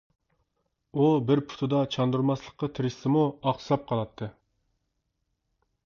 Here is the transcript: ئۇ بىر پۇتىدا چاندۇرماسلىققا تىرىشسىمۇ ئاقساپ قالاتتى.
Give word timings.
ئۇ 1.01 1.09
بىر 1.27 1.41
پۇتىدا 1.51 1.83
چاندۇرماسلىققا 1.97 2.71
تىرىشسىمۇ 2.79 3.27
ئاقساپ 3.31 3.87
قالاتتى. 3.93 4.35